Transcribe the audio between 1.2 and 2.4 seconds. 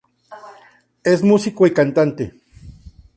músico y cantante.